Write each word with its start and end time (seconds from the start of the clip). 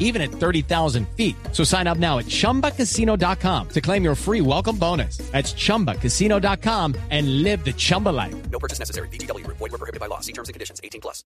even 0.00 0.20
at 0.20 0.32
30,000 0.32 1.06
feet. 1.16 1.36
So 1.52 1.62
sign 1.62 1.86
up 1.86 1.98
now 1.98 2.18
at 2.18 2.26
chumbacasino.com 2.26 3.68
to 3.68 3.80
claim 3.80 4.02
your 4.02 4.16
free 4.16 4.40
welcome 4.40 4.76
bonus. 4.76 5.18
That's 5.30 5.54
chumbacasino.com 5.54 6.96
and 7.10 7.44
live 7.44 7.64
the 7.64 7.72
Chumba 7.72 8.08
life. 8.10 8.34
No 8.50 8.58
purchase 8.58 8.80
necessary. 8.80 9.08
BGW. 9.08 9.46
Void 9.46 9.60
were 9.60 9.78
prohibited 9.78 10.00
by 10.00 10.06
law. 10.06 10.20
See 10.20 10.32
terms 10.32 10.48
and 10.48 10.54
conditions. 10.54 10.80
18 10.82 11.00
plus. 11.00 11.24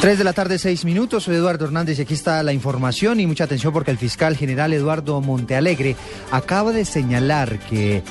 3 0.00 0.18
de 0.18 0.24
la 0.24 0.32
tarde, 0.32 0.58
6 0.58 0.84
minutos. 0.84 1.24
Soy 1.24 1.36
Eduardo 1.36 1.64
Hernández 1.64 1.98
y 1.98 2.02
aquí 2.02 2.14
está 2.14 2.42
la 2.42 2.52
información 2.52 3.20
y 3.20 3.26
mucha 3.26 3.44
atención 3.44 3.72
porque 3.72 3.92
el 3.92 3.98
fiscal 3.98 4.36
general 4.36 4.72
Eduardo 4.72 5.20
Montealegre 5.20 5.94
acaba 6.32 6.72
de 6.72 6.84
señalar 6.84 7.60
que 7.60 8.02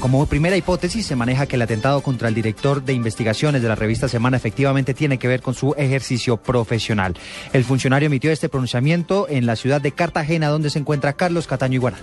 como 0.00 0.26
primera 0.26 0.56
hipótesis 0.56 1.06
se 1.06 1.16
maneja 1.16 1.46
que 1.46 1.56
el 1.56 1.62
atentado 1.62 2.02
contra 2.02 2.28
el 2.28 2.34
director 2.34 2.82
de 2.82 2.92
investigaciones 2.92 3.62
de 3.62 3.68
la 3.68 3.74
revista 3.74 4.08
Semana 4.08 4.36
efectivamente 4.36 4.94
tiene 4.94 5.18
que 5.18 5.28
ver 5.28 5.42
con 5.42 5.54
su 5.54 5.74
ejercicio 5.76 6.36
profesional. 6.36 7.14
El 7.52 7.64
funcionario 7.64 8.06
emitió 8.06 8.30
este 8.30 8.48
pronunciamiento 8.48 9.26
en 9.28 9.46
la 9.46 9.56
ciudad 9.56 9.80
de 9.80 9.92
Cartagena 9.92 10.48
donde 10.48 10.70
se 10.70 10.78
encuentra 10.78 11.12
Carlos 11.12 11.46
Cataño 11.46 11.74
Iguarán. 11.74 12.00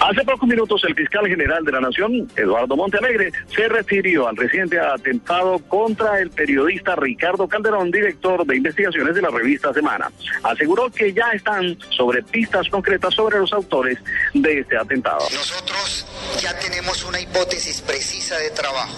Hace 0.00 0.24
pocos 0.24 0.48
minutos 0.48 0.82
el 0.84 0.94
fiscal 0.94 1.26
general 1.26 1.64
de 1.64 1.72
la 1.72 1.80
Nación, 1.80 2.28
Eduardo 2.36 2.76
Montealegre, 2.76 3.32
se 3.54 3.66
refirió 3.68 4.28
al 4.28 4.36
reciente 4.36 4.78
atentado 4.78 5.58
contra 5.60 6.20
el 6.20 6.30
periodista 6.30 6.94
Ricardo 6.96 7.48
Calderón, 7.48 7.90
director 7.90 8.44
de 8.46 8.56
investigaciones 8.56 9.14
de 9.14 9.22
la 9.22 9.30
revista 9.30 9.72
Semana. 9.72 10.10
Aseguró 10.42 10.90
que 10.90 11.12
ya 11.12 11.30
están 11.32 11.78
sobre 11.90 12.22
pistas 12.22 12.68
concretas 12.68 13.14
sobre 13.14 13.38
los 13.38 13.52
autores 13.52 13.98
de 14.34 14.60
este 14.60 14.76
atentado. 14.76 15.20
Nosotros 15.20 16.05
ya 16.40 16.58
tenemos 16.58 17.04
una 17.04 17.20
hipótesis 17.20 17.80
precisa 17.80 18.36
de 18.36 18.50
trabajo. 18.50 18.94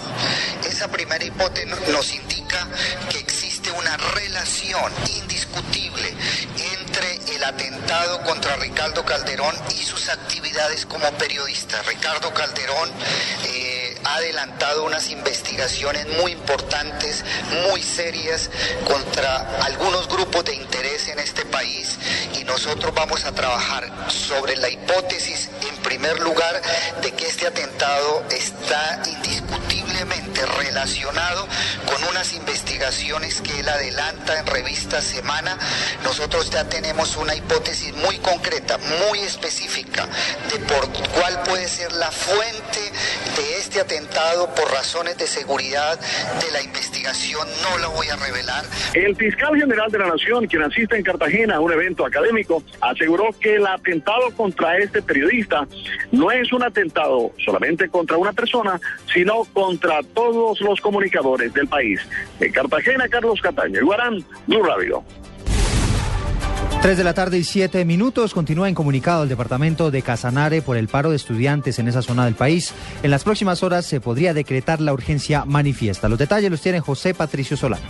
Esa 0.68 0.88
primera 0.88 1.24
hipótesis 1.24 1.68
nos 1.88 2.12
indica 2.14 2.68
que 3.10 3.18
existe 3.18 3.70
una 3.72 3.96
relación 3.96 4.92
indiscutible 5.16 6.14
entre 6.56 7.34
el 7.34 7.44
atentado 7.44 8.22
contra 8.22 8.56
Ricardo 8.56 9.04
Calderón 9.04 9.54
y 9.70 9.82
sus 9.82 10.08
actividades 10.08 10.86
como 10.86 11.10
periodista. 11.12 11.80
Ricardo 11.82 12.32
Calderón 12.32 12.90
adelantado 14.18 14.84
unas 14.84 15.10
investigaciones 15.10 16.06
muy 16.20 16.32
importantes, 16.32 17.24
muy 17.68 17.82
serias 17.82 18.50
contra 18.84 19.58
algunos 19.62 20.08
grupos 20.08 20.44
de 20.44 20.54
interés 20.54 21.08
en 21.08 21.20
este 21.20 21.44
país 21.46 21.96
y 22.38 22.44
nosotros 22.44 22.92
vamos 22.94 23.24
a 23.24 23.32
trabajar 23.32 23.88
sobre 24.10 24.56
la 24.56 24.68
hipótesis, 24.68 25.48
en 25.68 25.76
primer 25.78 26.18
lugar, 26.20 26.60
de 27.00 27.12
que 27.12 27.26
este 27.26 27.46
atentado 27.46 28.24
está 28.30 29.02
indiscutiblemente 29.06 30.44
relacionado 30.46 31.46
con 31.86 32.02
unas 32.04 32.32
investigaciones 32.32 33.40
que 33.40 33.60
él 33.60 33.68
adelanta 33.68 34.38
en 34.38 34.46
revista 34.46 35.00
Semana. 35.00 35.56
Nosotros 36.02 36.50
ya 36.50 36.64
tenemos 36.64 37.16
una 37.16 37.34
hipótesis 37.34 37.94
muy 37.94 38.18
concreta, 38.18 38.78
muy 38.78 39.20
específica, 39.20 40.08
de 40.52 40.58
por 40.60 40.88
cuál 41.10 41.42
puede 41.44 41.68
ser 41.68 41.92
la 41.92 42.10
fuente 42.10 42.92
este 43.38 43.80
atentado 43.80 44.52
por 44.54 44.70
razones 44.70 45.16
de 45.18 45.26
seguridad 45.26 45.98
de 45.98 46.50
la 46.52 46.62
investigación. 46.62 47.46
No 47.62 47.78
lo 47.78 47.90
voy 47.92 48.08
a 48.08 48.16
revelar. 48.16 48.64
El 48.94 49.14
fiscal 49.16 49.56
general 49.56 49.90
de 49.90 49.98
la 49.98 50.06
Nación, 50.06 50.46
quien 50.46 50.62
asiste 50.62 50.96
en 50.96 51.02
Cartagena 51.02 51.56
a 51.56 51.60
un 51.60 51.72
evento 51.72 52.04
académico, 52.04 52.62
aseguró 52.80 53.28
que 53.40 53.56
el 53.56 53.66
atentado 53.66 54.30
contra 54.36 54.78
este 54.78 55.02
periodista 55.02 55.66
no 56.12 56.30
es 56.30 56.52
un 56.52 56.62
atentado 56.62 57.32
solamente 57.44 57.88
contra 57.88 58.16
una 58.16 58.32
persona, 58.32 58.80
sino 59.12 59.44
contra 59.52 60.02
todos 60.14 60.60
los 60.60 60.80
comunicadores 60.80 61.52
del 61.54 61.68
país. 61.68 62.00
En 62.40 62.52
Cartagena, 62.52 63.08
Carlos 63.08 63.40
Cataño, 63.40 63.84
Guarán, 63.84 64.24
Blue 64.46 64.62
Radio. 64.62 65.04
3 66.80 66.96
de 66.96 67.02
la 67.02 67.12
tarde 67.12 67.38
y 67.38 67.44
7 67.44 67.84
minutos. 67.84 68.34
Continúa 68.34 68.68
en 68.68 68.74
comunicado 68.74 69.24
el 69.24 69.28
departamento 69.28 69.90
de 69.90 70.02
Casanare 70.02 70.62
por 70.62 70.76
el 70.76 70.86
paro 70.86 71.10
de 71.10 71.16
estudiantes 71.16 71.80
en 71.80 71.88
esa 71.88 72.02
zona 72.02 72.24
del 72.24 72.34
país. 72.34 72.72
En 73.02 73.10
las 73.10 73.24
próximas 73.24 73.64
horas 73.64 73.84
se 73.84 74.00
podría 74.00 74.32
decretar 74.32 74.80
la 74.80 74.92
urgencia 74.92 75.44
manifiesta. 75.44 76.08
Los 76.08 76.20
detalles 76.20 76.52
los 76.52 76.60
tiene 76.60 76.78
José 76.78 77.14
Patricio 77.14 77.56
Solano. 77.56 77.82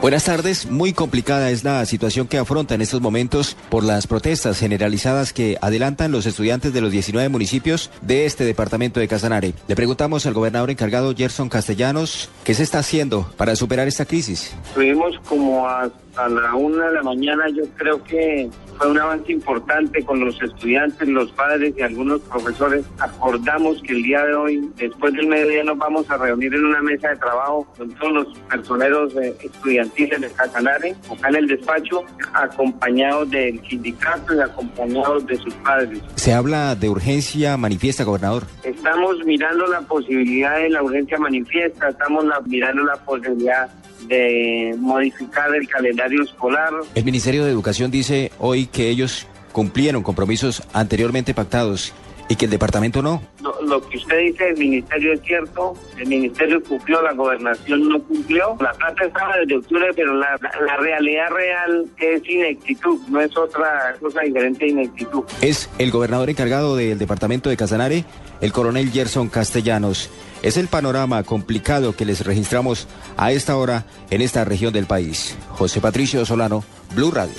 Buenas 0.00 0.24
tardes. 0.24 0.70
Muy 0.70 0.94
complicada 0.94 1.50
es 1.50 1.62
la 1.62 1.84
situación 1.84 2.26
que 2.26 2.38
afronta 2.38 2.74
en 2.74 2.80
estos 2.80 3.02
momentos 3.02 3.54
por 3.68 3.84
las 3.84 4.06
protestas 4.06 4.58
generalizadas 4.58 5.34
que 5.34 5.58
adelantan 5.60 6.10
los 6.10 6.24
estudiantes 6.24 6.72
de 6.72 6.80
los 6.80 6.90
19 6.90 7.28
municipios 7.28 7.90
de 8.00 8.24
este 8.24 8.44
departamento 8.44 8.98
de 8.98 9.08
Casanare. 9.08 9.52
Le 9.68 9.76
preguntamos 9.76 10.24
al 10.24 10.32
gobernador 10.32 10.70
encargado 10.70 11.14
Gerson 11.14 11.50
Castellanos 11.50 12.30
qué 12.44 12.54
se 12.54 12.62
está 12.62 12.78
haciendo 12.78 13.30
para 13.36 13.56
superar 13.56 13.88
esta 13.88 14.06
crisis. 14.06 14.54
Estuvimos 14.68 15.18
como 15.28 15.68
a, 15.68 15.90
a 16.24 16.28
la 16.28 16.54
una 16.54 16.86
de 16.88 16.94
la 16.94 17.02
mañana, 17.02 17.44
yo 17.48 17.62
creo 17.76 18.02
que 18.04 18.48
fue 18.76 18.90
un 18.90 18.98
avance 18.98 19.30
importante 19.32 20.02
con 20.04 20.20
los 20.24 20.40
estudiantes, 20.42 21.06
los 21.08 21.30
padres 21.32 21.74
y 21.76 21.82
algunos 21.82 22.20
profesores. 22.22 22.84
Acordamos 22.98 23.82
que 23.82 23.92
el 23.92 24.02
día 24.02 24.24
de 24.24 24.34
hoy, 24.34 24.70
después 24.76 25.12
del 25.14 25.26
mediodía, 25.26 25.64
nos 25.64 25.76
vamos 25.78 26.08
a 26.10 26.16
reunir 26.16 26.54
en 26.54 26.64
una 26.64 26.80
mesa 26.82 27.08
de 27.10 27.16
trabajo 27.16 27.66
con 27.76 27.90
todos 27.94 28.12
los 28.12 28.38
personeros 28.48 29.14
eh, 29.16 29.34
estudiantiles 29.42 30.20
de 30.20 30.30
Casanare, 30.30 30.94
acá 31.12 31.28
en 31.28 31.36
el 31.36 31.46
despacho, 31.46 32.02
acompañados 32.32 33.30
del 33.30 33.60
sindicato 33.68 34.34
y 34.34 34.40
acompañados 34.40 35.26
de 35.26 35.36
sus 35.36 35.54
padres. 35.56 36.00
Se 36.16 36.32
habla 36.32 36.74
de 36.74 36.88
urgencia 36.88 37.56
manifiesta, 37.56 38.04
gobernador. 38.04 38.44
Estamos 38.64 39.16
mirando 39.24 39.66
la 39.66 39.80
posibilidad 39.82 40.56
de 40.58 40.70
la 40.70 40.82
urgencia 40.82 41.18
manifiesta, 41.18 41.88
estamos 41.90 42.24
la- 42.24 42.40
mirando 42.46 42.82
la 42.84 42.96
posibilidad 42.96 43.68
de 44.06 44.74
modificar 44.78 45.54
el 45.54 45.68
calendario 45.68 46.22
escolar. 46.22 46.70
El 46.94 47.04
Ministerio 47.04 47.44
de 47.44 47.50
Educación 47.50 47.90
dice 47.90 48.32
hoy 48.38 48.66
que 48.66 48.88
ellos 48.88 49.26
cumplieron 49.52 50.02
compromisos 50.02 50.62
anteriormente 50.72 51.34
pactados 51.34 51.92
y 52.30 52.36
que 52.36 52.44
el 52.46 52.50
departamento 52.52 53.02
no. 53.02 53.20
Lo, 53.42 53.60
lo 53.62 53.86
que 53.88 53.98
usted 53.98 54.18
dice 54.20 54.44
del 54.44 54.56
ministerio 54.56 55.12
es 55.12 55.20
cierto, 55.22 55.74
el 55.98 56.06
ministerio 56.08 56.62
cumplió, 56.62 57.02
la 57.02 57.12
gobernación 57.12 57.88
no 57.88 58.00
cumplió. 58.04 58.56
La 58.60 58.72
plata 58.72 59.04
estaba 59.04 59.36
desde 59.38 59.56
octubre, 59.56 59.86
pero 59.96 60.14
la, 60.14 60.38
la- 60.40 60.66
la 60.66 60.76
realidad 60.76 61.28
real 61.30 61.86
es 61.98 62.22
ineptitud, 62.28 63.00
no 63.08 63.20
es 63.20 63.36
otra 63.36 63.96
cosa 64.00 64.20
diferente 64.20 64.64
de 64.64 64.70
ineptitud. 64.70 65.24
Es 65.42 65.68
el 65.78 65.90
gobernador 65.90 66.30
encargado 66.30 66.76
del 66.76 66.98
departamento 66.98 67.50
de 67.50 67.56
Casanare, 67.56 68.04
el 68.40 68.52
coronel 68.52 68.90
Gerson 68.90 69.28
Castellanos. 69.28 70.08
Es 70.42 70.56
el 70.56 70.68
panorama 70.68 71.22
complicado 71.24 71.94
que 71.96 72.04
les 72.06 72.24
registramos 72.24 72.86
a 73.16 73.32
esta 73.32 73.56
hora 73.56 73.84
en 74.10 74.22
esta 74.22 74.44
región 74.44 74.72
del 74.72 74.86
país. 74.86 75.36
José 75.50 75.80
Patricio 75.80 76.24
Solano, 76.24 76.64
Blue 76.94 77.10
Radio. 77.10 77.34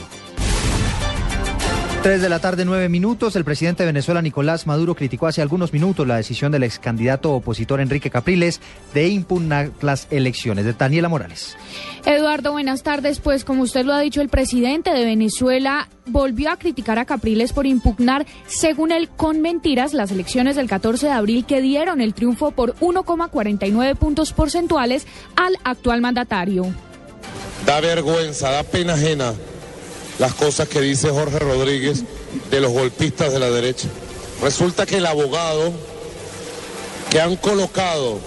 3 2.01 2.19
de 2.19 2.29
la 2.29 2.39
tarde, 2.39 2.65
9 2.65 2.89
minutos. 2.89 3.35
El 3.35 3.45
presidente 3.45 3.83
de 3.83 3.87
Venezuela, 3.87 4.23
Nicolás 4.23 4.65
Maduro, 4.65 4.95
criticó 4.95 5.27
hace 5.27 5.43
algunos 5.43 5.71
minutos 5.71 6.07
la 6.07 6.15
decisión 6.15 6.51
del 6.51 6.63
ex 6.63 6.79
candidato 6.79 7.31
opositor 7.31 7.79
Enrique 7.79 8.09
Capriles 8.09 8.59
de 8.95 9.07
impugnar 9.09 9.69
las 9.81 10.07
elecciones. 10.09 10.65
De 10.65 10.73
Daniela 10.73 11.09
Morales. 11.09 11.55
Eduardo, 12.03 12.53
buenas 12.53 12.81
tardes. 12.81 13.19
Pues 13.19 13.45
como 13.45 13.61
usted 13.61 13.85
lo 13.85 13.93
ha 13.93 13.99
dicho, 13.99 14.19
el 14.21 14.29
presidente 14.29 14.89
de 14.89 15.05
Venezuela 15.05 15.89
volvió 16.07 16.49
a 16.49 16.57
criticar 16.57 16.97
a 16.97 17.05
Capriles 17.05 17.53
por 17.53 17.67
impugnar, 17.67 18.25
según 18.47 18.91
él, 18.91 19.07
con 19.07 19.41
mentiras 19.41 19.93
las 19.93 20.09
elecciones 20.09 20.55
del 20.55 20.67
14 20.67 21.05
de 21.05 21.11
abril 21.11 21.45
que 21.45 21.61
dieron 21.61 22.01
el 22.01 22.15
triunfo 22.15 22.49
por 22.49 22.73
1,49 22.77 23.95
puntos 23.95 24.33
porcentuales 24.33 25.05
al 25.35 25.55
actual 25.63 26.01
mandatario. 26.01 26.65
Da 27.67 27.79
vergüenza, 27.79 28.49
da 28.49 28.63
pena 28.63 28.93
ajena 28.93 29.35
las 30.21 30.35
cosas 30.35 30.69
que 30.69 30.79
dice 30.79 31.09
Jorge 31.09 31.39
Rodríguez 31.39 32.03
de 32.51 32.61
los 32.61 32.71
golpistas 32.71 33.33
de 33.33 33.39
la 33.39 33.49
derecha. 33.49 33.87
Resulta 34.43 34.85
que 34.85 34.97
el 34.97 35.07
abogado 35.07 35.73
que 37.09 37.19
han 37.19 37.35
colocado 37.37 38.19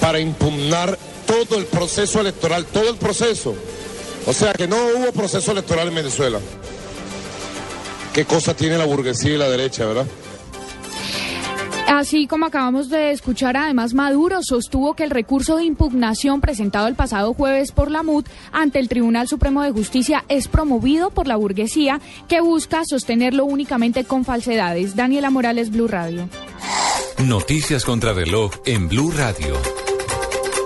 para 0.00 0.20
impugnar 0.20 0.96
todo 1.26 1.58
el 1.58 1.66
proceso 1.66 2.20
electoral, 2.20 2.66
todo 2.66 2.88
el 2.88 2.94
proceso, 2.94 3.52
o 4.26 4.32
sea 4.32 4.52
que 4.52 4.68
no 4.68 4.76
hubo 4.76 5.10
proceso 5.10 5.50
electoral 5.50 5.88
en 5.88 5.96
Venezuela. 5.96 6.38
¿Qué 8.14 8.24
cosa 8.24 8.54
tiene 8.54 8.78
la 8.78 8.84
burguesía 8.84 9.32
y 9.32 9.38
la 9.38 9.48
derecha, 9.48 9.86
verdad? 9.86 10.06
Así 11.98 12.28
como 12.28 12.46
acabamos 12.46 12.90
de 12.90 13.10
escuchar, 13.10 13.56
además 13.56 13.92
Maduro 13.92 14.38
sostuvo 14.44 14.94
que 14.94 15.02
el 15.02 15.10
recurso 15.10 15.56
de 15.56 15.64
impugnación 15.64 16.40
presentado 16.40 16.86
el 16.86 16.94
pasado 16.94 17.34
jueves 17.34 17.72
por 17.72 17.90
la 17.90 18.04
MUD 18.04 18.24
ante 18.52 18.78
el 18.78 18.88
Tribunal 18.88 19.26
Supremo 19.26 19.64
de 19.64 19.72
Justicia 19.72 20.24
es 20.28 20.46
promovido 20.46 21.10
por 21.10 21.26
la 21.26 21.34
burguesía 21.34 22.00
que 22.28 22.40
busca 22.40 22.82
sostenerlo 22.84 23.44
únicamente 23.46 24.04
con 24.04 24.24
falsedades. 24.24 24.94
Daniela 24.94 25.30
Morales, 25.30 25.72
Blue 25.72 25.88
Radio. 25.88 26.28
Noticias 27.18 27.84
contra 27.84 28.12
reloj 28.12 28.52
en 28.64 28.88
Blue 28.88 29.10
Radio. 29.10 29.56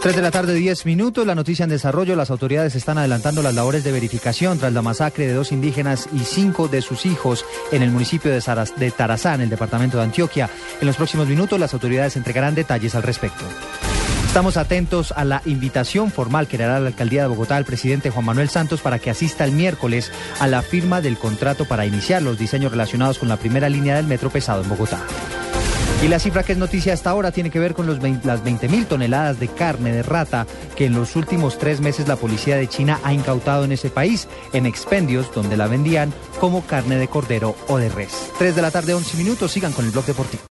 3 0.03 0.17
de 0.17 0.23
la 0.23 0.33
tarde, 0.33 0.55
10 0.55 0.85
minutos. 0.85 1.25
La 1.27 1.37
noticia 1.37 1.63
en 1.63 1.71
desarrollo. 1.71 2.17
Las 2.17 2.31
autoridades 2.31 2.75
están 2.75 2.99
adelantando 2.99 3.41
las 3.41 3.55
labores 3.55 3.85
de 3.85 3.93
verificación 3.93 4.59
tras 4.59 4.73
la 4.73 4.83
masacre 4.83 5.29
de 5.29 5.33
dos 5.33 5.53
indígenas 5.53 6.09
y 6.13 6.21
cinco 6.21 6.67
de 6.67 6.83
sus 6.83 7.07
hijos 7.07 7.45
en 7.71 7.83
el 7.83 7.91
municipio 7.93 8.33
de, 8.33 8.41
Saras- 8.41 8.75
de 8.77 8.91
Tarazá, 8.91 9.35
en 9.35 9.43
el 9.43 9.49
departamento 9.51 9.99
de 9.99 10.03
Antioquia. 10.03 10.51
En 10.81 10.89
los 10.89 10.97
próximos 10.97 11.29
minutos, 11.29 11.61
las 11.61 11.73
autoridades 11.73 12.17
entregarán 12.17 12.57
detalles 12.57 12.97
al 12.97 13.05
respecto. 13.05 13.45
Estamos 14.27 14.57
atentos 14.57 15.13
a 15.15 15.25
la 15.25 15.41
invitación 15.45 16.11
formal 16.11 16.49
que 16.49 16.59
le 16.59 16.65
hará 16.65 16.81
la 16.81 16.89
alcaldía 16.89 17.23
de 17.23 17.29
Bogotá 17.29 17.57
al 17.57 17.65
presidente 17.67 18.11
Juan 18.11 18.25
Manuel 18.25 18.49
Santos 18.49 18.81
para 18.81 18.99
que 18.99 19.11
asista 19.11 19.45
el 19.45 19.53
miércoles 19.53 20.11
a 20.41 20.49
la 20.49 20.63
firma 20.63 21.01
del 21.01 21.17
contrato 21.19 21.65
para 21.67 21.87
iniciar 21.87 22.23
los 22.23 22.39
diseños 22.39 22.73
relacionados 22.73 23.19
con 23.21 23.29
la 23.29 23.37
primera 23.37 23.69
línea 23.69 23.95
del 23.97 24.07
metro 24.07 24.31
pesado 24.31 24.63
en 24.63 24.69
Bogotá. 24.71 24.99
Y 26.03 26.09
la 26.09 26.19
cifra 26.19 26.43
que 26.43 26.51
es 26.51 26.59
noticia 26.59 26.93
hasta 26.93 27.11
ahora 27.11 27.31
tiene 27.31 27.49
que 27.49 27.61
ver 27.61 27.75
con 27.75 27.87
los 27.87 28.01
20 28.01 28.27
las 28.27 28.43
20 28.43 28.69
mil 28.69 28.87
toneladas 28.87 29.39
de 29.39 29.47
carne 29.47 29.93
de 29.93 30.03
rata 30.03 30.49
que 30.75 30.87
en 30.87 30.95
los 30.95 31.15
últimos 31.15 31.59
tres 31.59 31.81
meses 31.81 32.09
la 32.09 32.17
policía 32.17 32.57
de 32.57 32.67
China 32.67 32.99
ha 33.05 33.13
incautado 33.13 33.65
en 33.65 33.71
ese 33.71 33.89
país, 33.89 34.27
en 34.53 34.67
expendios 34.67 35.33
donde 35.33 35.57
la 35.57 35.69
vendían 35.69 36.13
como 36.41 36.67
carne 36.67 36.97
de 36.97 37.07
cordero 37.07 37.55
o 37.69 37.79
de 37.79 37.89
res. 37.89 38.33
3 38.37 38.57
de 38.57 38.63
la 38.63 38.73
tarde, 38.73 38.95
11 38.95 39.17
minutos, 39.17 39.53
sigan 39.53 39.73
con 39.73 39.85
el 39.85 39.93
blog 39.93 40.05
deportivo. 40.05 40.43